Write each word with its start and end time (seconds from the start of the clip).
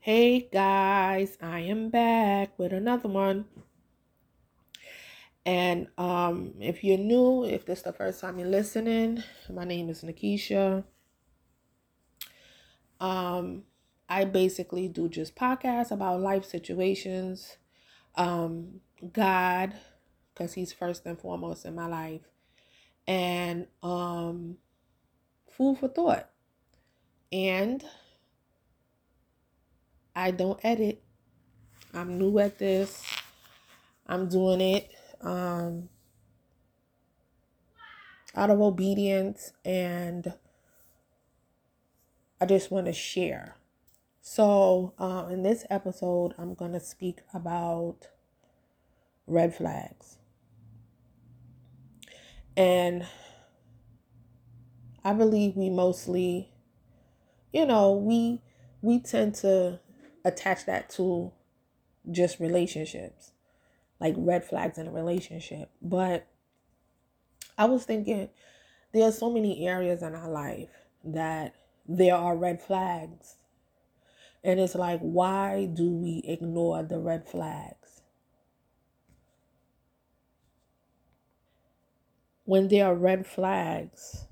Hey 0.00 0.48
guys, 0.52 1.36
I 1.42 1.58
am 1.60 1.90
back 1.90 2.56
with 2.56 2.72
another 2.72 3.08
one. 3.08 3.46
And 5.44 5.88
um, 5.98 6.54
if 6.60 6.84
you're 6.84 6.96
new, 6.96 7.44
if 7.44 7.66
this 7.66 7.78
is 7.78 7.84
the 7.84 7.92
first 7.92 8.20
time 8.20 8.38
you're 8.38 8.48
listening, 8.48 9.24
my 9.50 9.64
name 9.64 9.90
is 9.90 10.04
Nikisha. 10.04 10.84
Um, 13.00 13.64
I 14.08 14.24
basically 14.24 14.86
do 14.86 15.08
just 15.08 15.34
podcasts 15.34 15.90
about 15.90 16.20
life 16.20 16.44
situations, 16.44 17.56
um, 18.14 18.80
God, 19.12 19.74
because 20.32 20.54
He's 20.54 20.72
first 20.72 21.06
and 21.06 21.18
foremost 21.18 21.66
in 21.66 21.74
my 21.74 21.88
life, 21.88 22.22
and 23.08 23.66
um, 23.82 24.58
food 25.50 25.78
for 25.78 25.88
thought. 25.88 26.30
And 27.32 27.84
I 30.18 30.32
don't 30.32 30.58
edit. 30.64 31.00
I'm 31.94 32.18
new 32.18 32.40
at 32.40 32.58
this. 32.58 33.04
I'm 34.04 34.28
doing 34.28 34.60
it 34.60 34.90
um, 35.20 35.88
out 38.34 38.50
of 38.50 38.60
obedience 38.60 39.52
and 39.64 40.32
I 42.40 42.46
just 42.46 42.72
want 42.72 42.86
to 42.86 42.92
share. 42.92 43.54
So, 44.20 44.92
uh, 44.98 45.28
in 45.30 45.44
this 45.44 45.64
episode, 45.70 46.34
I'm 46.36 46.54
going 46.54 46.72
to 46.72 46.80
speak 46.80 47.20
about 47.32 48.08
red 49.28 49.54
flags. 49.54 50.16
And 52.56 53.06
I 55.04 55.12
believe 55.12 55.54
we 55.54 55.70
mostly, 55.70 56.50
you 57.52 57.64
know, 57.64 57.92
we 57.92 58.42
we 58.82 58.98
tend 58.98 59.36
to 59.36 59.78
attach 60.24 60.66
that 60.66 60.90
to 60.90 61.32
just 62.10 62.40
relationships, 62.40 63.32
like 64.00 64.14
red 64.16 64.44
flags 64.44 64.78
in 64.78 64.86
a 64.86 64.92
relationship. 64.92 65.70
But 65.82 66.26
I 67.56 67.66
was 67.66 67.84
thinking 67.84 68.28
there 68.92 69.08
are 69.08 69.12
so 69.12 69.30
many 69.30 69.66
areas 69.66 70.02
in 70.02 70.14
our 70.14 70.30
life 70.30 70.70
that 71.04 71.54
there 71.86 72.14
are 72.14 72.36
red 72.36 72.62
flags. 72.62 73.36
And 74.44 74.60
it's 74.60 74.74
like, 74.74 75.00
why 75.00 75.66
do 75.66 75.90
we 75.90 76.22
ignore 76.24 76.82
the 76.82 76.98
red 76.98 77.26
flags? 77.26 78.02
When 82.44 82.68
there 82.68 82.86
are 82.86 82.94
red 82.94 83.26
flags, 83.26 84.27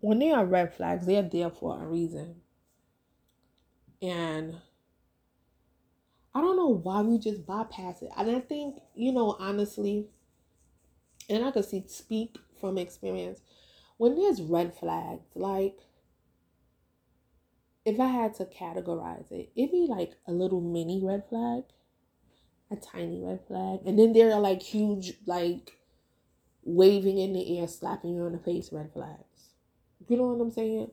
when 0.00 0.18
there 0.18 0.36
are 0.36 0.46
red 0.46 0.74
flags, 0.74 1.06
they're 1.06 1.22
there 1.22 1.50
for 1.50 1.82
a 1.82 1.86
reason. 1.86 2.36
And 4.00 4.56
I 6.34 6.40
don't 6.40 6.56
know 6.56 6.68
why 6.68 7.00
we 7.02 7.18
just 7.18 7.46
bypass 7.46 8.02
it. 8.02 8.10
And 8.16 8.30
I 8.30 8.40
think, 8.40 8.76
you 8.94 9.12
know, 9.12 9.36
honestly, 9.38 10.06
and 11.28 11.44
I 11.44 11.50
can 11.50 11.62
see 11.62 11.84
speak 11.88 12.36
from 12.60 12.78
experience, 12.78 13.40
when 13.96 14.14
there's 14.14 14.40
red 14.40 14.76
flags, 14.76 15.26
like 15.34 15.78
if 17.84 17.98
I 17.98 18.06
had 18.06 18.34
to 18.34 18.44
categorize 18.44 19.30
it, 19.32 19.50
it'd 19.56 19.72
be 19.72 19.86
like 19.88 20.12
a 20.26 20.32
little 20.32 20.60
mini 20.60 21.00
red 21.02 21.24
flag, 21.28 21.64
a 22.70 22.76
tiny 22.76 23.20
red 23.22 23.40
flag, 23.46 23.80
and 23.86 23.98
then 23.98 24.12
there 24.12 24.32
are 24.32 24.40
like 24.40 24.62
huge, 24.62 25.14
like 25.26 25.78
waving 26.62 27.18
in 27.18 27.32
the 27.32 27.58
air, 27.58 27.66
slapping 27.66 28.14
you 28.14 28.26
in 28.26 28.32
the 28.32 28.38
face 28.38 28.72
red 28.72 28.92
flags. 28.92 29.27
You 30.08 30.16
know 30.16 30.28
what 30.28 30.42
I'm 30.42 30.50
saying? 30.50 30.90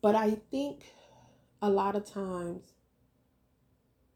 But 0.00 0.14
I 0.14 0.36
think 0.50 0.84
a 1.60 1.68
lot 1.68 1.96
of 1.96 2.04
times 2.04 2.72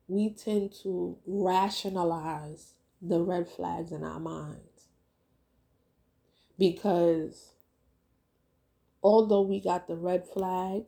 we 0.07 0.31
tend 0.31 0.73
to 0.85 1.19
rationalize 1.27 2.75
the 3.01 3.21
red 3.21 3.49
flags 3.49 3.91
in 3.91 4.05
our 4.05 4.21
minds 4.21 4.87
because 6.57 7.51
although 9.03 9.43
we 9.43 9.59
got 9.59 9.89
the 9.89 9.97
red 9.97 10.25
flag, 10.29 10.85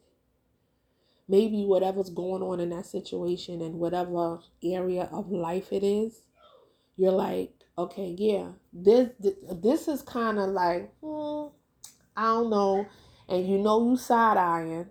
maybe 1.27 1.65
whatever's 1.65 2.11
going 2.11 2.43
on 2.43 2.61
in 2.61 2.71
that 2.71 2.87
situation 2.87 3.61
and 3.61 3.81
whatever 3.81 4.39
area 4.63 5.09
of 5.11 5.33
life 5.33 5.73
it 5.73 5.83
is, 5.83 6.23
you're 6.97 7.11
like, 7.11 7.53
okay, 7.77 8.15
yeah, 8.17 8.51
this 8.73 9.11
this 9.51 9.89
is 9.89 10.03
kind 10.03 10.39
of 10.39 10.51
like, 10.51 10.93
hmm, 11.01 11.49
I 12.17 12.23
don't 12.27 12.51
know 12.51 12.87
and 13.29 13.49
you 13.49 13.59
know 13.59 13.91
you 13.91 13.97
side 13.97 14.37
eyeing, 14.37 14.87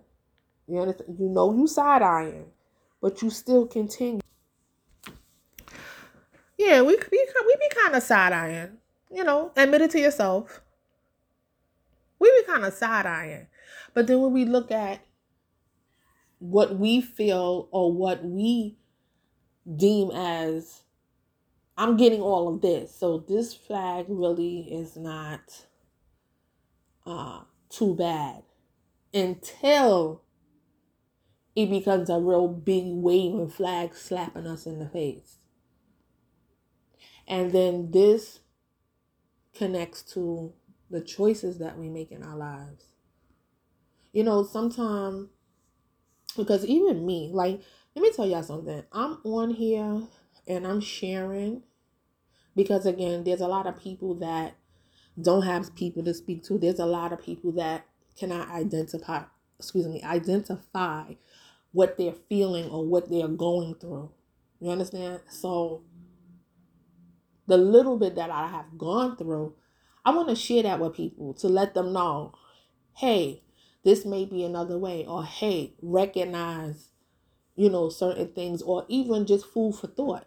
you 0.66 0.80
understand? 0.80 1.16
You 1.18 1.28
know 1.28 1.54
you 1.54 1.66
side 1.66 2.02
eyeing, 2.02 2.46
but 3.00 3.20
you 3.22 3.30
still 3.30 3.66
continue. 3.66 4.20
Yeah, 6.58 6.82
we 6.82 6.96
we 6.96 7.28
we 7.46 7.56
be 7.60 7.74
kind 7.82 7.94
of 7.94 8.02
side 8.02 8.32
eyeing, 8.32 8.78
you 9.10 9.24
know. 9.24 9.52
Admit 9.56 9.82
it 9.82 9.90
to 9.92 10.00
yourself. 10.00 10.60
We 12.18 12.30
be 12.30 12.46
kind 12.46 12.64
of 12.64 12.72
side 12.72 13.06
eyeing, 13.06 13.46
but 13.92 14.06
then 14.06 14.20
when 14.20 14.32
we 14.32 14.44
look 14.44 14.70
at 14.70 15.00
what 16.38 16.78
we 16.78 17.00
feel 17.00 17.68
or 17.70 17.92
what 17.92 18.24
we 18.24 18.76
deem 19.76 20.10
as 20.10 20.82
I'm 21.76 21.96
getting 21.96 22.20
all 22.20 22.52
of 22.52 22.60
this. 22.60 22.94
So 22.94 23.18
this 23.18 23.54
flag 23.54 24.06
really 24.08 24.60
is 24.72 24.96
not 24.96 25.66
uh 27.06 27.40
too 27.76 27.94
bad 27.94 28.42
until 29.12 30.22
it 31.56 31.70
becomes 31.70 32.10
a 32.10 32.18
real 32.18 32.48
big 32.48 32.84
waving 32.86 33.48
flag 33.48 33.94
slapping 33.94 34.46
us 34.46 34.66
in 34.66 34.78
the 34.78 34.88
face. 34.88 35.38
And 37.26 37.52
then 37.52 37.90
this 37.92 38.40
connects 39.54 40.02
to 40.14 40.52
the 40.90 41.00
choices 41.00 41.58
that 41.58 41.78
we 41.78 41.88
make 41.88 42.10
in 42.10 42.22
our 42.22 42.36
lives. 42.36 42.86
You 44.12 44.24
know, 44.24 44.44
sometimes, 44.44 45.28
because 46.36 46.64
even 46.64 47.06
me, 47.06 47.30
like, 47.32 47.60
let 47.94 48.02
me 48.02 48.10
tell 48.12 48.26
y'all 48.26 48.42
something. 48.42 48.82
I'm 48.92 49.18
on 49.24 49.50
here 49.50 50.02
and 50.46 50.66
I'm 50.66 50.80
sharing 50.80 51.62
because, 52.56 52.86
again, 52.86 53.24
there's 53.24 53.40
a 53.40 53.48
lot 53.48 53.66
of 53.66 53.80
people 53.80 54.14
that 54.16 54.56
don't 55.20 55.42
have 55.42 55.74
people 55.74 56.02
to 56.04 56.14
speak 56.14 56.42
to. 56.44 56.58
There's 56.58 56.78
a 56.78 56.86
lot 56.86 57.12
of 57.12 57.22
people 57.22 57.52
that 57.52 57.86
cannot 58.18 58.48
identify, 58.50 59.22
excuse 59.58 59.86
me, 59.86 60.02
identify 60.02 61.14
what 61.72 61.96
they're 61.96 62.14
feeling 62.28 62.70
or 62.70 62.84
what 62.84 63.10
they're 63.10 63.28
going 63.28 63.74
through. 63.76 64.10
You 64.60 64.70
understand? 64.70 65.20
So 65.28 65.82
the 67.46 67.56
little 67.56 67.98
bit 67.98 68.14
that 68.16 68.30
I 68.30 68.48
have 68.48 68.78
gone 68.78 69.16
through, 69.16 69.54
I 70.04 70.10
want 70.14 70.28
to 70.28 70.36
share 70.36 70.62
that 70.62 70.80
with 70.80 70.94
people 70.94 71.34
to 71.34 71.48
let 71.48 71.74
them 71.74 71.92
know, 71.92 72.34
hey, 72.96 73.42
this 73.84 74.04
may 74.04 74.24
be 74.24 74.44
another 74.44 74.78
way, 74.78 75.04
or 75.06 75.24
hey, 75.24 75.74
recognize, 75.82 76.88
you 77.54 77.68
know, 77.68 77.88
certain 77.90 78.28
things, 78.28 78.62
or 78.62 78.84
even 78.88 79.26
just 79.26 79.46
food 79.46 79.74
for 79.74 79.88
thought. 79.88 80.26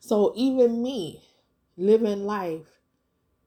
So 0.00 0.32
even 0.36 0.82
me, 0.82 1.22
living 1.80 2.24
life, 2.24 2.66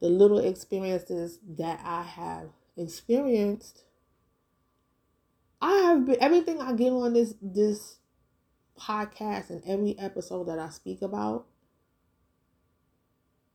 the 0.01 0.09
little 0.09 0.39
experiences 0.39 1.39
that 1.57 1.79
I 1.85 2.01
have 2.03 2.49
experienced, 2.75 3.83
I 5.61 5.73
have 5.73 6.05
been 6.05 6.17
everything 6.19 6.59
I 6.59 6.73
get 6.73 6.91
on 6.91 7.13
this 7.13 7.35
this 7.41 7.97
podcast 8.77 9.49
and 9.49 9.63
every 9.66 9.97
episode 9.99 10.47
that 10.47 10.59
I 10.59 10.69
speak 10.69 11.01
about, 11.01 11.45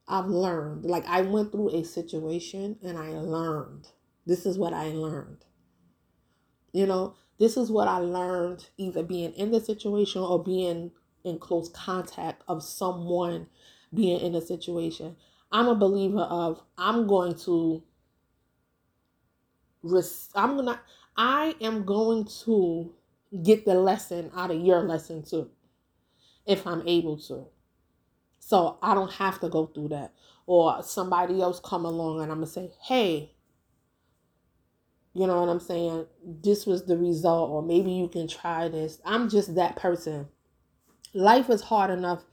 I've 0.07 0.27
learned. 0.27 0.85
Like 0.85 1.07
I 1.07 1.23
went 1.23 1.53
through 1.53 1.71
a 1.71 1.85
situation 1.85 2.79
and 2.83 2.97
I 2.97 3.11
learned. 3.11 3.89
This 4.25 4.47
is 4.47 4.59
what 4.59 4.73
I 4.73 4.91
learned. 4.91 5.45
You 6.73 6.87
know, 6.87 7.15
this 7.39 7.57
is 7.57 7.71
what 7.71 7.89
I 7.89 7.99
learned 7.99 8.69
either 8.77 9.03
being 9.03 9.33
in 9.33 9.51
the 9.51 9.61
situation 9.61 10.23
or 10.23 10.43
being 10.43 10.93
in 11.25 11.39
close 11.39 11.69
contact 11.69 12.43
of 12.47 12.63
someone 12.63 13.49
being 13.93 14.21
in 14.21 14.35
a 14.35 14.41
situation. 14.41 15.17
I'm 15.51 15.69
a 15.69 15.75
believer 15.75 16.21
of 16.21 16.63
I'm 16.77 17.07
going 17.07 17.35
to 17.41 17.83
I'm 20.35 20.57
gonna 20.57 20.81
I 21.17 21.55
am 21.61 21.85
going 21.85 22.29
to 22.45 22.93
get 23.43 23.65
the 23.65 23.75
lesson 23.75 24.31
out 24.35 24.51
of 24.51 24.61
your 24.61 24.81
lesson 24.81 25.23
too 25.23 25.51
if 26.47 26.67
I'm 26.67 26.87
able 26.87 27.19
to. 27.19 27.47
So 28.39 28.79
I 28.83 28.95
don't 28.95 29.13
have 29.13 29.41
to 29.41 29.49
go 29.49 29.67
through 29.67 29.89
that. 29.89 30.15
Or 30.47 30.83
somebody 30.83 31.43
else 31.43 31.61
come 31.63 31.85
along 31.85 32.23
and 32.23 32.33
I'm 32.33 32.39
gonna 32.39 32.47
say, 32.47 32.71
hey, 32.83 33.33
you 35.13 35.27
know 35.27 35.41
what 35.41 35.51
I'm 35.51 35.61
saying? 35.61 36.07
This 36.25 36.65
was 36.65 36.85
the 36.85 36.97
result, 36.97 37.51
or 37.51 37.63
maybe 37.63 37.91
you 37.91 38.09
can 38.09 38.29
try 38.29 38.69
this. 38.69 39.01
I'm 39.05 39.29
just 39.29 39.55
that 39.57 39.77
person. 39.77 40.29
Life 41.13 41.51
is 41.51 41.61
hard 41.61 41.91
enough 41.91 42.25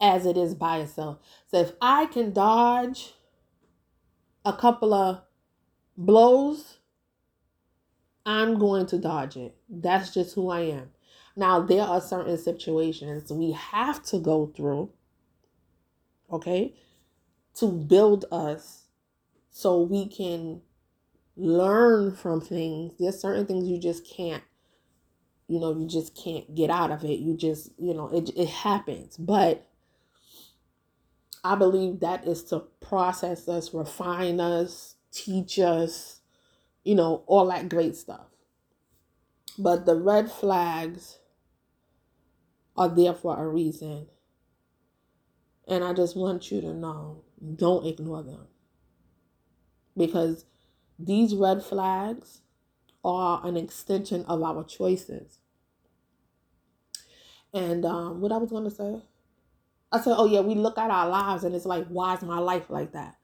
as 0.00 0.26
it 0.26 0.36
is 0.36 0.54
by 0.54 0.78
itself. 0.78 1.18
So 1.50 1.58
if 1.58 1.72
I 1.80 2.06
can 2.06 2.32
dodge 2.32 3.14
a 4.44 4.52
couple 4.52 4.92
of 4.92 5.22
blows 5.96 6.78
I'm 8.26 8.58
going 8.58 8.86
to 8.86 8.98
dodge 8.98 9.36
it. 9.36 9.54
That's 9.68 10.12
just 10.12 10.34
who 10.34 10.48
I 10.50 10.60
am. 10.60 10.90
Now, 11.36 11.60
there 11.60 11.82
are 11.82 12.00
certain 12.00 12.38
situations 12.38 13.30
we 13.30 13.52
have 13.52 14.02
to 14.04 14.18
go 14.18 14.46
through, 14.46 14.90
okay, 16.30 16.74
to 17.56 17.66
build 17.66 18.24
us 18.30 18.84
so 19.50 19.82
we 19.82 20.06
can 20.08 20.62
learn 21.36 22.14
from 22.14 22.40
things. 22.40 22.92
There's 22.98 23.20
certain 23.20 23.46
things 23.46 23.68
you 23.68 23.78
just 23.78 24.08
can't, 24.08 24.42
you 25.48 25.60
know, 25.60 25.76
you 25.76 25.86
just 25.86 26.14
can't 26.16 26.54
get 26.54 26.70
out 26.70 26.90
of 26.90 27.04
it. 27.04 27.18
You 27.18 27.36
just, 27.36 27.72
you 27.78 27.94
know, 27.94 28.08
it, 28.08 28.30
it 28.36 28.48
happens. 28.48 29.16
But 29.16 29.66
I 31.44 31.54
believe 31.56 32.00
that 32.00 32.26
is 32.26 32.42
to 32.44 32.60
process 32.80 33.48
us, 33.48 33.74
refine 33.74 34.40
us, 34.40 34.96
teach 35.12 35.58
us, 35.58 36.20
you 36.84 36.94
know, 36.94 37.22
all 37.26 37.46
that 37.48 37.68
great 37.68 37.96
stuff. 37.96 38.26
But 39.58 39.84
the 39.84 39.94
red 39.94 40.30
flags 40.30 41.18
are 42.76 42.88
there 42.88 43.14
for 43.14 43.38
a 43.38 43.46
reason. 43.46 44.06
And 45.68 45.84
I 45.84 45.92
just 45.92 46.16
want 46.16 46.50
you 46.50 46.62
to 46.62 46.72
know 46.72 47.22
don't 47.56 47.86
ignore 47.86 48.22
them. 48.22 48.46
Because 49.96 50.46
these 50.98 51.34
red 51.34 51.62
flags 51.62 52.40
are 53.04 53.46
an 53.46 53.56
extension 53.56 54.24
of 54.24 54.42
our 54.42 54.64
choices. 54.64 55.40
And 57.52 57.84
um, 57.84 58.20
what 58.20 58.32
I 58.32 58.38
was 58.38 58.50
going 58.50 58.64
to 58.64 58.70
say, 58.70 59.02
I 59.94 60.00
said, 60.00 60.14
oh, 60.16 60.26
yeah, 60.26 60.40
we 60.40 60.56
look 60.56 60.76
at 60.76 60.90
our 60.90 61.08
lives 61.08 61.44
and 61.44 61.54
it's 61.54 61.66
like, 61.66 61.86
why 61.86 62.14
is 62.14 62.22
my 62.22 62.38
life 62.38 62.68
like 62.68 62.92
that? 62.92 63.16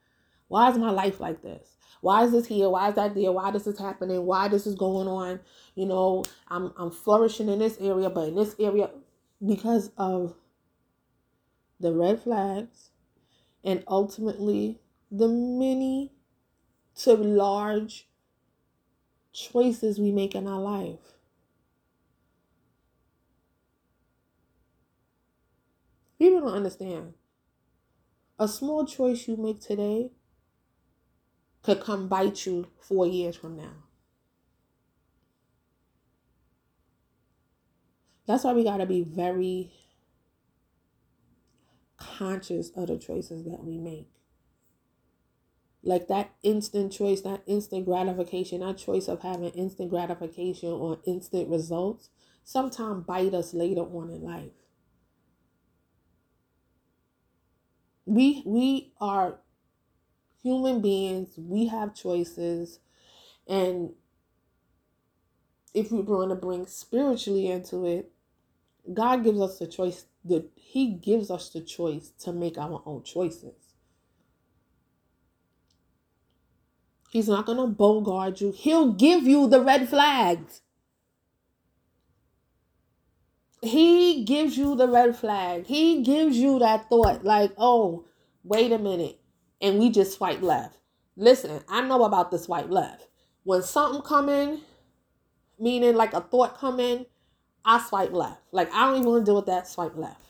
Why 0.47 0.71
is 0.71 0.79
my 0.79 0.91
life 0.91 1.19
like 1.19 1.43
this? 1.43 1.77
Why 2.01 2.25
is 2.25 2.33
this 2.33 2.47
here? 2.47 2.69
Why 2.69 2.89
is 2.91 2.95
that 2.95 3.15
there? 3.15 3.33
Why 3.33 3.49
is 3.49 3.65
this 3.65 3.75
is 3.75 3.81
happening? 3.81 4.25
Why 4.25 4.47
this 4.47 4.67
is 4.67 4.77
going 4.77 5.09
on? 5.09 5.41
You 5.75 5.87
know, 5.87 6.25
I'm 6.49 6.73
I'm 6.77 6.91
flourishing 6.91 7.49
in 7.49 7.59
this 7.59 7.77
area, 7.81 8.09
but 8.09 8.29
in 8.29 8.37
this 8.37 8.55
area, 8.59 8.91
because 9.45 9.91
of 9.99 10.35
the 11.81 11.93
red 11.93 12.23
flags 12.23 12.91
and 13.65 13.83
ultimately 13.89 14.79
the 15.11 15.29
many 15.29 16.13
to 16.95 17.15
large 17.15 18.07
choices 19.33 19.99
we 19.99 20.13
make 20.13 20.35
in 20.35 20.47
our 20.47 20.61
life. 20.61 21.15
People 26.21 26.43
don't 26.43 26.53
understand. 26.55 27.15
A 28.39 28.47
small 28.47 28.85
choice 28.85 29.27
you 29.27 29.39
make 29.39 29.59
today 29.59 30.11
could 31.63 31.81
come 31.81 32.09
bite 32.09 32.45
you 32.45 32.67
four 32.79 33.07
years 33.07 33.37
from 33.37 33.57
now. 33.57 33.73
That's 38.27 38.45
why 38.45 38.53
we 38.53 38.65
got 38.65 38.77
to 38.77 38.87
be 38.87 39.03
very 39.03 39.73
conscious 41.97 42.69
of 42.77 42.89
the 42.89 42.99
choices 42.99 43.45
that 43.45 43.65
we 43.65 43.79
make. 43.79 44.11
Like 45.83 46.09
that 46.09 46.35
instant 46.43 46.93
choice, 46.93 47.23
that 47.23 47.45
instant 47.47 47.87
gratification, 47.87 48.61
that 48.61 48.77
choice 48.77 49.09
of 49.09 49.23
having 49.23 49.49
instant 49.53 49.89
gratification 49.89 50.69
or 50.69 50.99
instant 51.07 51.49
results, 51.49 52.11
sometimes 52.45 53.07
bite 53.07 53.33
us 53.33 53.55
later 53.55 53.81
on 53.81 54.11
in 54.11 54.23
life. 54.23 54.53
We 58.11 58.43
we 58.45 58.93
are 59.01 59.39
human 60.43 60.81
beings, 60.83 61.29
we 61.37 61.69
have 61.69 61.95
choices, 61.95 62.81
and 63.47 63.91
if 65.73 65.93
we're 65.93 66.03
going 66.03 66.31
to 66.31 66.35
bring 66.35 66.67
spiritually 66.67 67.47
into 67.47 67.87
it, 67.87 68.11
God 68.93 69.23
gives 69.23 69.41
us 69.41 69.61
the 69.61 69.69
choice 69.69 70.07
that 70.25 70.51
He 70.57 70.89
gives 70.89 71.31
us 71.31 71.51
the 71.51 71.61
choice 71.61 72.11
to 72.25 72.33
make 72.33 72.59
our 72.59 72.83
own 72.85 73.05
choices. 73.05 73.55
He's 77.13 77.29
not 77.29 77.47
going 77.47 77.59
to 77.59 77.69
bogart 77.69 78.41
you. 78.41 78.51
He'll 78.51 78.93
give 78.93 79.23
you 79.23 79.49
the 79.49 79.61
red 79.61 79.89
flags. 79.89 80.63
He 83.63 84.00
gives 84.25 84.57
you 84.57 84.75
the 84.75 84.89
red 84.89 85.17
flag. 85.17 85.67
He 85.67 86.03
gives 86.03 86.37
you 86.37 86.59
that 86.59 86.89
thought 86.89 87.25
like, 87.25 87.53
oh, 87.57 88.07
wait 88.45 88.73
a 88.73 88.79
minute. 88.79 89.19
And 89.61 89.79
we 89.79 89.91
just 89.91 90.17
swipe 90.17 90.43
left. 90.43 90.77
Listen, 91.17 91.63
I 91.69 91.83
know 91.83 92.05
about 92.05 92.31
the 92.31 92.39
swipe 92.39 92.71
left. 92.71 93.09
When 93.45 93.63
something 93.63 94.03
come 94.03 94.29
in, 94.29 94.61
meaning 95.59 95.95
like 95.95 96.15
a 96.15 96.21
thought 96.21 96.59
come 96.59 96.81
in, 96.81 97.07
I 97.65 97.81
swipe 97.81 98.13
left. 98.13 98.41
Like 98.53 98.73
I 98.73 98.87
don't 98.87 99.01
even 99.01 99.11
want 99.11 99.23
to 99.23 99.29
deal 99.31 99.37
with 99.37 99.47
that 99.47 99.69
swipe 99.69 99.97
left. 99.97 100.23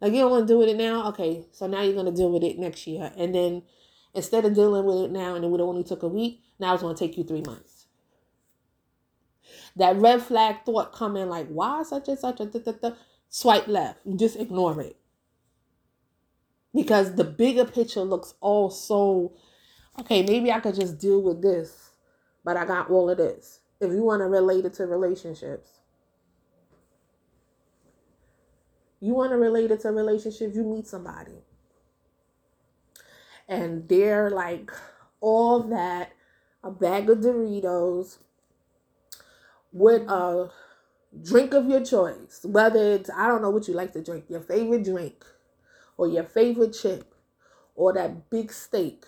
Like 0.00 0.12
you 0.12 0.20
don't 0.20 0.30
want 0.30 0.46
to 0.46 0.52
deal 0.52 0.58
with 0.58 0.68
it 0.68 0.76
now? 0.76 1.08
Okay, 1.08 1.46
so 1.52 1.66
now 1.66 1.82
you're 1.82 1.94
gonna 1.94 2.12
deal 2.12 2.30
with 2.30 2.42
it 2.42 2.58
next 2.58 2.86
year. 2.86 3.12
And 3.16 3.34
then 3.34 3.62
instead 4.14 4.44
of 4.44 4.54
dealing 4.54 4.84
with 4.84 5.04
it 5.04 5.10
now 5.10 5.34
and 5.34 5.44
it 5.44 5.48
would 5.48 5.60
only 5.60 5.84
took 5.84 6.02
a 6.02 6.08
week, 6.08 6.42
now 6.58 6.74
it's 6.74 6.82
gonna 6.82 6.96
take 6.96 7.16
you 7.16 7.24
three 7.24 7.42
months. 7.42 7.73
That 9.76 9.96
red 9.96 10.22
flag 10.22 10.64
thought 10.64 10.92
coming 10.92 11.28
like, 11.28 11.48
why 11.48 11.82
such 11.82 12.08
and 12.08 12.18
such 12.18 12.40
a 12.40 12.46
da, 12.46 12.72
da, 12.72 12.90
swipe 13.28 13.66
left. 13.66 14.00
Just 14.16 14.36
ignore 14.36 14.80
it. 14.80 14.96
Because 16.72 17.14
the 17.14 17.24
bigger 17.24 17.64
picture 17.64 18.02
looks 18.02 18.34
all 18.40 18.70
so 18.70 19.34
okay, 20.00 20.22
maybe 20.22 20.50
I 20.50 20.60
could 20.60 20.74
just 20.74 20.98
deal 20.98 21.22
with 21.22 21.40
this, 21.40 21.90
but 22.44 22.56
I 22.56 22.64
got 22.64 22.90
all 22.90 23.10
of 23.10 23.18
this. 23.18 23.60
If 23.80 23.92
you 23.92 24.02
want 24.02 24.20
to 24.20 24.26
relate 24.26 24.64
it 24.64 24.74
to 24.74 24.86
relationships, 24.86 25.68
You 29.04 29.12
want 29.12 29.32
to 29.32 29.36
relate 29.36 29.70
it 29.70 29.80
to 29.80 29.90
relationships, 29.90 30.56
you 30.56 30.64
meet 30.64 30.86
somebody. 30.86 31.44
And 33.46 33.86
they're 33.86 34.30
like 34.30 34.70
all 35.20 35.60
that, 35.64 36.12
a 36.62 36.70
bag 36.70 37.10
of 37.10 37.18
Doritos 37.18 38.16
with 39.74 40.08
a 40.08 40.50
drink 41.22 41.52
of 41.52 41.68
your 41.68 41.84
choice. 41.84 42.40
Whether 42.44 42.94
it's, 42.94 43.10
I 43.10 43.28
don't 43.28 43.42
know 43.42 43.50
what 43.50 43.68
you 43.68 43.74
like 43.74 43.92
to 43.92 44.02
drink, 44.02 44.24
your 44.30 44.40
favorite 44.40 44.84
drink, 44.84 45.22
or 45.98 46.08
your 46.08 46.24
favorite 46.24 46.72
chip, 46.72 47.14
or 47.74 47.92
that 47.92 48.30
big 48.30 48.50
steak, 48.50 49.04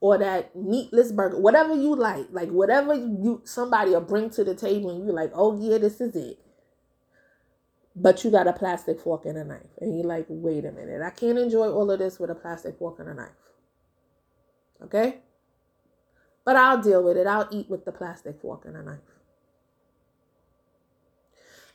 or 0.00 0.18
that 0.18 0.54
meatless 0.54 1.12
burger, 1.12 1.40
whatever 1.40 1.74
you 1.74 1.96
like, 1.96 2.26
like 2.30 2.50
whatever 2.50 2.94
you 2.94 3.40
somebody 3.44 3.92
will 3.92 4.02
bring 4.02 4.28
to 4.30 4.44
the 4.44 4.54
table 4.54 4.90
and 4.90 5.06
you're 5.06 5.14
like, 5.14 5.32
oh 5.34 5.58
yeah, 5.58 5.78
this 5.78 6.02
is 6.02 6.14
it 6.14 6.38
but 7.96 8.24
you 8.24 8.30
got 8.30 8.46
a 8.46 8.52
plastic 8.52 9.00
fork 9.00 9.26
and 9.26 9.36
a 9.36 9.44
knife. 9.44 9.60
And 9.80 9.96
you're 9.96 10.06
like, 10.06 10.26
wait 10.28 10.64
a 10.64 10.72
minute, 10.72 11.02
I 11.02 11.10
can't 11.10 11.38
enjoy 11.38 11.70
all 11.70 11.90
of 11.90 11.98
this 11.98 12.18
with 12.18 12.30
a 12.30 12.34
plastic 12.34 12.78
fork 12.78 12.98
and 12.98 13.08
a 13.08 13.14
knife. 13.14 13.30
Okay? 14.82 15.18
But 16.44 16.56
I'll 16.56 16.80
deal 16.80 17.02
with 17.02 17.16
it. 17.16 17.26
I'll 17.26 17.48
eat 17.50 17.68
with 17.68 17.84
the 17.84 17.92
plastic 17.92 18.40
fork 18.40 18.64
and 18.64 18.76
a 18.76 18.82
knife. 18.82 19.19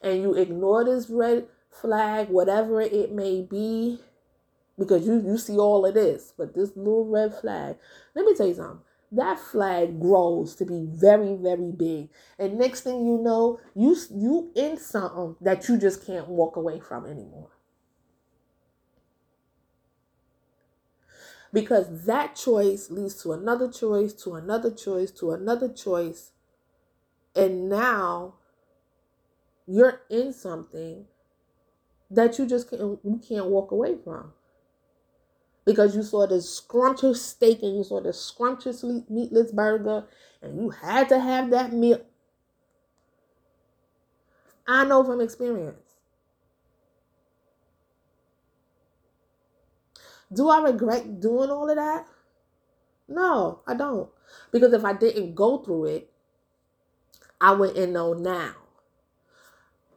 And 0.05 0.21
you 0.21 0.35
ignore 0.35 0.85
this 0.85 1.09
red 1.09 1.47
flag, 1.71 2.29
whatever 2.29 2.79
it 2.79 3.11
may 3.11 3.41
be, 3.41 3.99
because 4.77 5.05
you, 5.05 5.19
you 5.25 5.37
see 5.39 5.57
all 5.57 5.83
of 5.83 5.95
this. 5.95 6.31
But 6.37 6.53
this 6.53 6.77
little 6.77 7.07
red 7.07 7.33
flag, 7.33 7.77
let 8.13 8.23
me 8.23 8.35
tell 8.35 8.47
you 8.47 8.53
something. 8.53 8.81
That 9.11 9.39
flag 9.39 9.99
grows 9.99 10.55
to 10.55 10.65
be 10.65 10.85
very 10.87 11.35
very 11.35 11.71
big. 11.71 12.09
And 12.37 12.59
next 12.59 12.81
thing 12.81 13.05
you 13.05 13.17
know 13.17 13.59
you 13.75 13.95
you 14.13 14.51
in 14.55 14.77
something 14.77 15.37
that 15.41 15.67
you 15.67 15.79
just 15.79 16.05
can't 16.05 16.27
walk 16.27 16.55
away 16.55 16.79
from 16.79 17.05
anymore. 17.05 17.49
Because 21.53 22.05
that 22.05 22.35
choice 22.35 22.91
leads 22.91 23.21
to 23.23 23.31
another 23.31 23.71
choice 23.71 24.11
to 24.23 24.35
another 24.35 24.71
choice 24.71 25.11
to 25.11 25.31
another 25.31 25.69
choice. 25.69 26.31
And 27.35 27.69
now 27.69 28.35
you're 29.67 30.01
in 30.09 30.33
something 30.33 31.05
that 32.11 32.37
you 32.37 32.45
just 32.45 32.69
can't 32.69 32.99
you 33.03 33.21
can't 33.27 33.47
walk 33.47 33.71
away 33.71 33.95
from 34.03 34.31
because 35.65 35.95
you 35.95 36.03
saw 36.03 36.27
this 36.27 36.49
scrumptious 36.49 37.21
steak 37.21 37.63
and 37.63 37.75
you 37.75 37.83
saw 37.83 37.99
this 37.99 38.21
scrumptious 38.21 38.83
meatless 39.09 39.51
burger 39.51 40.05
and 40.41 40.57
you 40.57 40.69
had 40.69 41.09
to 41.09 41.19
have 41.19 41.49
that 41.49 41.73
meal. 41.73 42.01
I 44.67 44.85
know 44.85 45.03
from 45.03 45.21
experience. 45.21 45.79
Do 50.31 50.49
I 50.49 50.59
regret 50.61 51.19
doing 51.19 51.49
all 51.49 51.69
of 51.69 51.75
that? 51.75 52.07
No, 53.07 53.61
I 53.67 53.75
don't. 53.75 54.09
Because 54.51 54.73
if 54.73 54.83
I 54.83 54.93
didn't 54.93 55.35
go 55.35 55.59
through 55.59 55.85
it, 55.85 56.11
I 57.39 57.51
wouldn't 57.53 57.91
know 57.91 58.13
now. 58.13 58.55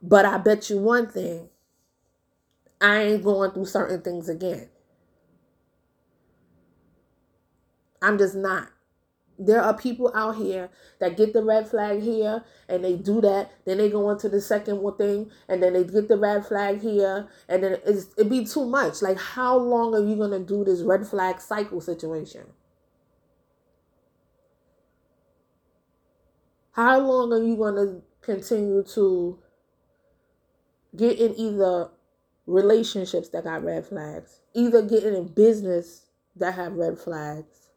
But 0.02 0.24
I 0.24 0.38
bet 0.38 0.70
you 0.70 0.78
one 0.78 1.08
thing 1.08 1.48
I 2.80 3.02
ain't 3.02 3.24
going 3.24 3.50
through 3.52 3.66
certain 3.66 4.02
things 4.02 4.28
again. 4.28 4.68
I'm 8.02 8.18
just 8.18 8.34
not. 8.36 8.68
there 9.38 9.62
are 9.62 9.76
people 9.76 10.10
out 10.14 10.36
here 10.36 10.68
that 10.98 11.16
get 11.16 11.32
the 11.32 11.42
red 11.42 11.68
flag 11.68 12.02
here 12.02 12.42
and 12.68 12.84
they 12.84 12.96
do 12.96 13.20
that 13.20 13.52
then 13.64 13.78
they 13.78 13.88
go 13.88 14.10
into 14.10 14.28
the 14.28 14.40
second 14.40 14.80
one 14.80 14.96
thing 14.96 15.30
and 15.48 15.62
then 15.62 15.72
they 15.74 15.84
get 15.84 16.08
the 16.08 16.16
red 16.16 16.44
flag 16.44 16.80
here 16.80 17.28
and 17.48 17.62
then 17.62 17.76
it's, 17.86 18.08
it'd 18.16 18.30
be 18.30 18.44
too 18.44 18.66
much 18.66 19.00
like 19.00 19.18
how 19.18 19.56
long 19.56 19.94
are 19.94 20.04
you 20.04 20.16
going 20.16 20.30
to 20.30 20.40
do 20.40 20.64
this 20.64 20.80
red 20.82 21.06
flag 21.06 21.40
cycle 21.40 21.80
situation 21.80 22.46
how 26.72 26.98
long 26.98 27.32
are 27.32 27.42
you 27.42 27.56
going 27.56 27.76
to 27.76 28.02
continue 28.22 28.82
to 28.82 29.38
get 30.98 31.18
in 31.18 31.34
either 31.38 31.90
relationships 32.46 33.30
that 33.30 33.44
got 33.44 33.64
red 33.64 33.86
flags 33.86 34.40
either 34.54 34.82
getting 34.82 35.14
in 35.14 35.26
business 35.28 36.06
that 36.36 36.54
have 36.54 36.74
red 36.74 36.98
flags 36.98 37.68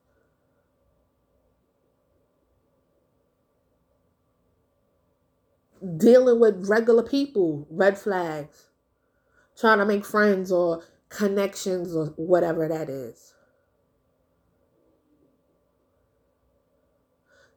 dealing 5.98 6.40
with 6.40 6.68
regular 6.70 7.04
people, 7.04 7.68
red 7.70 7.98
flags, 7.98 8.68
trying 9.58 9.80
to 9.80 9.86
make 9.86 10.06
friends 10.06 10.51
or 10.51 10.84
connections 11.10 11.96
or 11.96 12.08
whatever 12.18 12.68
that 12.68 12.90
is. 12.90 13.34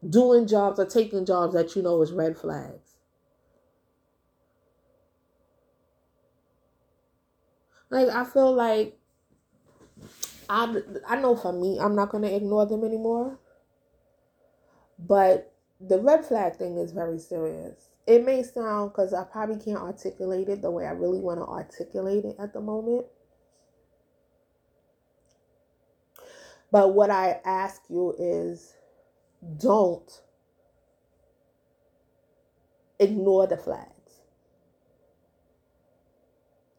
Doing 0.09 0.47
jobs 0.47 0.78
or 0.78 0.87
taking 0.87 1.25
jobs 1.25 1.54
that 1.54 1.75
you 1.76 1.83
know 1.83 2.02
is 2.02 2.12
red 2.12 2.37
flags. 2.37 2.93
Like 7.94 8.08
I 8.08 8.24
feel 8.24 8.52
like 8.52 8.98
I 10.50 10.82
I 11.06 11.16
know 11.16 11.36
for 11.36 11.52
me 11.52 11.78
I'm 11.80 11.94
not 11.94 12.10
to 12.10 12.36
ignore 12.36 12.66
them 12.66 12.84
anymore. 12.84 13.38
But 14.98 15.52
the 15.80 15.98
red 15.98 16.24
flag 16.24 16.56
thing 16.56 16.76
is 16.76 16.92
very 16.92 17.18
serious 17.18 17.90
it 18.06 18.24
may 18.24 18.42
sound 18.42 18.92
because 18.92 19.14
I 19.14 19.24
probably 19.24 19.56
can't 19.56 19.80
articulate 19.80 20.48
it 20.48 20.62
the 20.62 20.70
way 20.70 20.86
I 20.86 20.90
really 20.90 21.20
want 21.20 21.40
to 21.40 21.46
articulate 21.46 22.24
it 22.24 22.36
at 22.38 22.52
the 22.52 22.60
moment. 22.60 23.06
But 26.70 26.92
what 26.94 27.10
I 27.10 27.40
ask 27.44 27.82
you 27.88 28.14
is 28.18 28.74
don't 29.58 30.20
ignore 32.98 33.46
the 33.46 33.56
flags. 33.56 33.90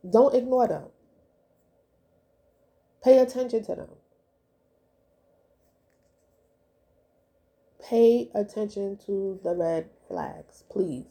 Don't 0.08 0.36
ignore 0.36 0.68
them. 0.68 0.84
Pay 3.06 3.20
attention 3.20 3.64
to 3.66 3.76
them. 3.76 3.90
Pay 7.88 8.32
attention 8.34 8.98
to 9.06 9.40
the 9.44 9.54
red 9.54 9.92
flags, 10.08 10.64
please. 10.72 11.06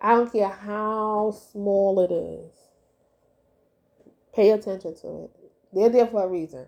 I 0.00 0.16
don't 0.16 0.32
care 0.32 0.48
how 0.48 1.30
small 1.30 2.00
it 2.00 2.10
is. 2.10 2.50
Pay 4.34 4.50
attention 4.50 4.96
to 4.96 5.24
it. 5.24 5.30
They're 5.72 5.90
there 5.90 6.08
for 6.08 6.24
a 6.24 6.28
reason. 6.28 6.66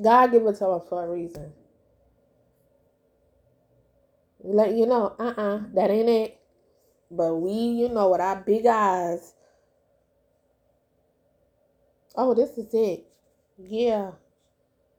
God 0.00 0.30
give 0.30 0.46
it 0.46 0.56
to 0.58 0.68
us 0.68 0.88
for 0.88 1.04
a 1.04 1.10
reason. 1.10 1.52
Let 4.38 4.76
you 4.76 4.86
know, 4.86 5.16
uh-uh, 5.18 5.62
that 5.74 5.90
ain't 5.90 6.08
it. 6.08 6.38
But 7.10 7.34
we, 7.34 7.50
you 7.54 7.88
know, 7.88 8.10
with 8.10 8.20
our 8.20 8.36
big 8.36 8.66
eyes. 8.66 9.34
Oh, 12.20 12.34
this 12.34 12.58
is 12.58 12.74
it. 12.74 13.06
Yeah. 13.56 14.10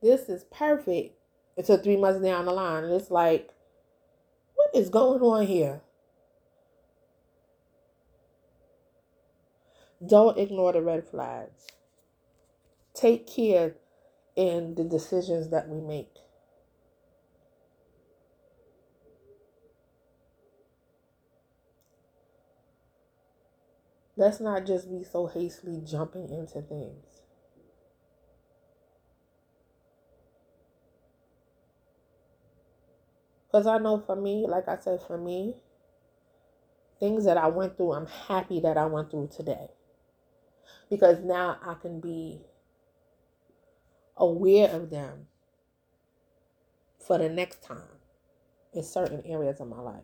This 0.01 0.29
is 0.29 0.45
perfect 0.45 1.17
until 1.57 1.77
three 1.77 1.97
months 1.97 2.21
down 2.21 2.45
the 2.45 2.53
line. 2.53 2.85
And 2.85 2.93
it's 2.93 3.11
like, 3.11 3.49
what 4.55 4.69
is 4.73 4.87
going 4.87 5.21
on 5.21 5.45
here? 5.45 5.81
Don't 10.07 10.37
ignore 10.37 10.71
the 10.71 10.81
red 10.81 11.05
flags. 11.05 11.67
Take 12.93 13.27
care 13.27 13.75
in 14.37 14.75
the 14.75 14.85
decisions 14.85 15.49
that 15.49 15.67
we 15.67 15.81
make. 15.81 16.15
Let's 24.15 24.39
not 24.39 24.65
just 24.65 24.89
be 24.89 25.03
so 25.03 25.27
hastily 25.27 25.81
jumping 25.85 26.29
into 26.29 26.61
things. 26.61 27.08
Because 33.49 33.65
I 33.67 33.79
know 33.79 33.99
for 33.99 34.15
me, 34.15 34.45
like 34.47 34.67
I 34.67 34.77
said, 34.77 35.01
for 35.01 35.17
me, 35.17 35.55
things 36.99 37.25
that 37.25 37.37
I 37.37 37.47
went 37.47 37.77
through, 37.77 37.93
I'm 37.93 38.05
happy 38.05 38.59
that 38.59 38.77
I 38.77 38.85
went 38.85 39.09
through 39.09 39.29
today. 39.35 39.69
Because 40.89 41.19
now 41.23 41.57
I 41.65 41.73
can 41.75 41.99
be 41.99 42.41
aware 44.17 44.69
of 44.69 44.89
them 44.91 45.27
for 46.99 47.17
the 47.17 47.29
next 47.29 47.63
time 47.63 47.99
in 48.73 48.83
certain 48.83 49.23
areas 49.25 49.59
of 49.59 49.67
my 49.67 49.79
life. 49.79 50.03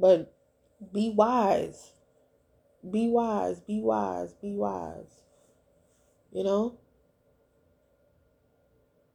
But 0.00 0.34
be 0.92 1.10
wise. 1.10 1.92
Be 2.88 3.08
wise, 3.08 3.60
be 3.60 3.80
wise, 3.80 4.34
be 4.34 4.54
wise. 4.54 5.25
You 6.36 6.44
know? 6.44 6.78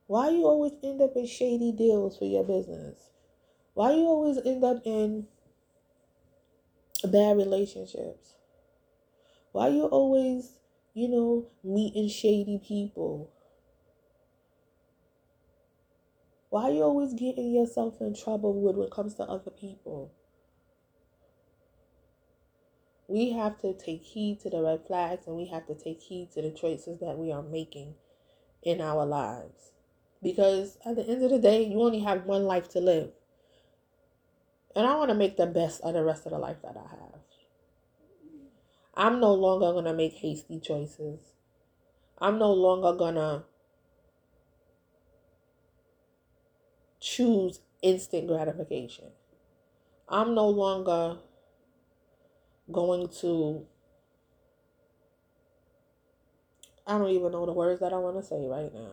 Why 0.07 0.31
you 0.31 0.47
always 0.47 0.71
end 0.81 1.03
up 1.03 1.11
in 1.15 1.27
shady 1.27 1.71
deals 1.71 2.17
for 2.17 2.25
your 2.25 2.43
business? 2.43 3.11
Why 3.75 3.91
you 3.91 4.07
always 4.07 4.39
end 4.43 4.63
up 4.63 4.81
in 4.85 5.27
bad 7.03 7.37
relationships? 7.37 8.33
Why 9.51 9.67
you 9.67 9.83
always, 9.83 10.53
you 10.95 11.09
know, 11.09 11.45
meeting 11.63 12.09
shady 12.09 12.59
people? 12.67 13.29
Why 16.49 16.69
you 16.69 16.81
always 16.81 17.13
getting 17.13 17.53
yourself 17.53 18.01
in 18.01 18.15
trouble 18.15 18.59
with 18.59 18.77
when 18.77 18.87
it 18.87 18.91
comes 18.91 19.13
to 19.15 19.23
other 19.25 19.51
people? 19.51 20.11
We 23.11 23.31
have 23.31 23.59
to 23.59 23.73
take 23.73 24.03
heed 24.03 24.39
to 24.39 24.49
the 24.49 24.61
red 24.61 24.87
flags 24.87 25.27
and 25.27 25.35
we 25.35 25.47
have 25.47 25.67
to 25.67 25.75
take 25.75 26.01
heed 26.01 26.31
to 26.31 26.41
the 26.41 26.49
choices 26.49 26.99
that 27.01 27.17
we 27.17 27.29
are 27.29 27.43
making 27.43 27.93
in 28.63 28.79
our 28.79 29.05
lives. 29.05 29.73
Because 30.23 30.77
at 30.85 30.95
the 30.95 31.05
end 31.05 31.21
of 31.21 31.29
the 31.29 31.39
day, 31.39 31.63
you 31.63 31.81
only 31.81 31.99
have 31.99 32.25
one 32.25 32.45
life 32.45 32.69
to 32.69 32.79
live. 32.79 33.09
And 34.77 34.87
I 34.87 34.95
want 34.95 35.09
to 35.09 35.15
make 35.15 35.35
the 35.35 35.45
best 35.45 35.81
of 35.81 35.93
the 35.93 36.03
rest 36.05 36.25
of 36.25 36.31
the 36.31 36.39
life 36.39 36.61
that 36.63 36.77
I 36.77 36.89
have. 36.89 37.19
I'm 38.95 39.19
no 39.19 39.33
longer 39.33 39.73
going 39.73 39.85
to 39.85 39.93
make 39.93 40.13
hasty 40.13 40.61
choices. 40.61 41.19
I'm 42.17 42.39
no 42.39 42.53
longer 42.53 42.93
going 42.93 43.15
to 43.15 43.43
choose 47.01 47.59
instant 47.81 48.27
gratification. 48.27 49.07
I'm 50.07 50.33
no 50.33 50.47
longer 50.47 51.17
going 52.71 53.07
to 53.21 53.65
I 56.87 56.97
don't 56.97 57.09
even 57.09 57.31
know 57.31 57.45
the 57.45 57.53
words 57.53 57.79
that 57.79 57.93
I 57.93 57.97
want 57.97 58.17
to 58.17 58.23
say 58.23 58.47
right 58.47 58.73
now. 58.73 58.91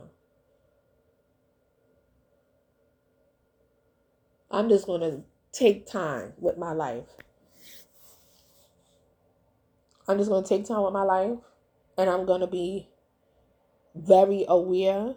I'm 4.51 4.69
just 4.69 4.87
going 4.87 5.01
to 5.01 5.23
take 5.53 5.87
time 5.87 6.33
with 6.39 6.57
my 6.57 6.73
life. 6.73 7.09
I'm 10.07 10.19
just 10.19 10.31
going 10.31 10.43
to 10.43 10.49
take 10.49 10.67
time 10.67 10.83
with 10.83 10.93
my 10.93 11.03
life 11.03 11.39
and 11.99 12.09
I'm 12.09 12.25
going 12.25 12.41
to 12.41 12.47
be 12.47 12.89
very 13.95 14.45
aware 14.49 15.15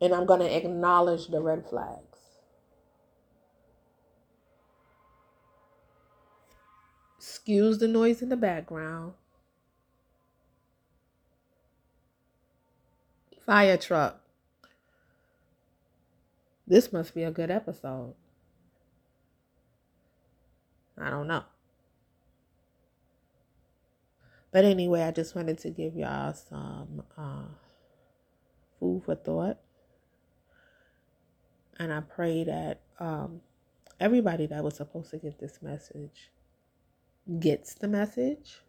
and 0.00 0.14
I'm 0.14 0.26
going 0.26 0.40
to 0.40 0.56
acknowledge 0.56 1.28
the 1.28 1.42
red 1.42 1.68
flag. 1.68 2.05
Excuse 7.46 7.78
the 7.78 7.86
noise 7.86 8.22
in 8.22 8.28
the 8.28 8.36
background. 8.36 9.12
Fire 13.46 13.76
truck. 13.76 14.20
This 16.66 16.92
must 16.92 17.14
be 17.14 17.22
a 17.22 17.30
good 17.30 17.52
episode. 17.52 18.14
I 20.98 21.08
don't 21.08 21.28
know. 21.28 21.44
But 24.50 24.64
anyway, 24.64 25.02
I 25.02 25.12
just 25.12 25.36
wanted 25.36 25.58
to 25.58 25.70
give 25.70 25.94
y'all 25.94 26.34
some 26.34 27.04
uh, 27.16 27.44
food 28.80 29.04
for 29.04 29.14
thought. 29.14 29.58
And 31.78 31.92
I 31.92 32.00
pray 32.00 32.42
that 32.42 32.80
um, 32.98 33.42
everybody 34.00 34.46
that 34.46 34.64
was 34.64 34.74
supposed 34.74 35.12
to 35.12 35.18
get 35.18 35.38
this 35.38 35.62
message 35.62 36.32
gets 37.38 37.74
the 37.74 37.88
message 37.88 38.60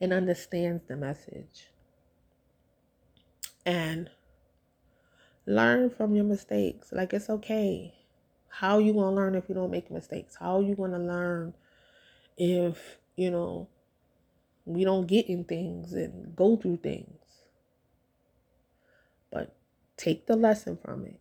and 0.00 0.12
understands 0.12 0.84
the 0.88 0.96
message. 0.96 1.68
And 3.64 4.10
learn 5.46 5.90
from 5.90 6.14
your 6.14 6.24
mistakes. 6.24 6.92
Like 6.92 7.12
it's 7.12 7.30
okay. 7.30 7.94
How 8.48 8.78
you 8.78 8.92
gonna 8.92 9.14
learn 9.14 9.34
if 9.34 9.48
you 9.48 9.54
don't 9.54 9.70
make 9.70 9.90
mistakes? 9.90 10.36
How 10.38 10.60
you 10.60 10.74
gonna 10.74 10.98
learn 10.98 11.54
if 12.36 12.98
you 13.16 13.30
know 13.30 13.68
we 14.64 14.84
don't 14.84 15.06
get 15.06 15.26
in 15.26 15.44
things 15.44 15.92
and 15.92 16.36
go 16.36 16.56
through 16.56 16.78
things? 16.78 17.18
But 19.30 19.54
take 19.96 20.26
the 20.26 20.36
lesson 20.36 20.76
from 20.76 21.06
it 21.06 21.20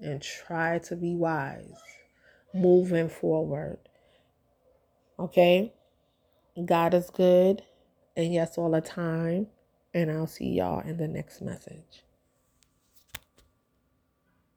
and 0.00 0.22
try 0.22 0.78
to 0.78 0.96
be 0.96 1.14
wise 1.14 1.82
moving 2.54 3.08
forward. 3.08 3.87
Okay? 5.18 5.72
God 6.64 6.94
is 6.94 7.10
good, 7.10 7.62
and 8.16 8.32
yes, 8.32 8.58
all 8.58 8.70
the 8.70 8.80
time. 8.80 9.48
And 9.94 10.10
I'll 10.10 10.26
see 10.26 10.50
y'all 10.50 10.80
in 10.80 10.98
the 10.98 11.08
next 11.08 11.40
message. 11.40 12.02